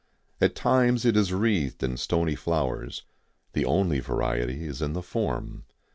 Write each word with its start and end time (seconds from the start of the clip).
At 0.41 0.55
times 0.55 1.05
it 1.05 1.15
is 1.15 1.31
wreathed 1.31 1.83
in 1.83 1.95
stony 1.95 2.33
flowers. 2.33 3.03
The 3.53 3.65
only 3.65 3.99
variety 3.99 4.65
is 4.65 4.81
in 4.81 4.93
the 4.93 5.03
form. 5.03 5.65